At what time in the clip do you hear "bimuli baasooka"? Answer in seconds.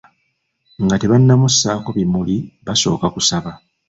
1.97-3.07